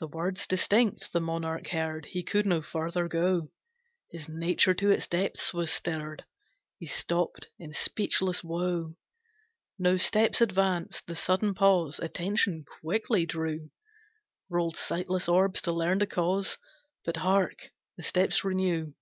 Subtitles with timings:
[0.00, 3.52] The words distinct, the monarch heard, He could no further go,
[4.10, 6.24] His nature to its depths was stirred,
[6.80, 8.96] He stopped in speechless woe.
[9.78, 13.70] No steps advanced, the sudden pause Attention quickly drew,
[14.48, 16.58] Rolled sightless orbs to learn the cause,
[17.04, 17.70] But, hark!
[17.96, 18.92] the steps renew.